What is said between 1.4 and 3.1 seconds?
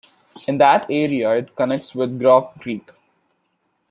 connects with Groff Creek.